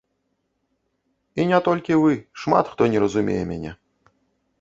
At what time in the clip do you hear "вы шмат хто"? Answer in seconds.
2.05-2.87